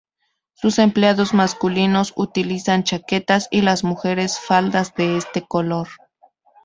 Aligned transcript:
Sus 0.55 0.79
empleados 0.79 1.35
masculinos 1.35 2.13
utilizan 2.15 2.83
chaquetas 2.83 3.47
y 3.51 3.61
las 3.61 3.83
mujeres 3.83 4.39
faldas 4.39 4.95
de 4.95 5.15
este 5.17 5.43
color. 5.47 5.89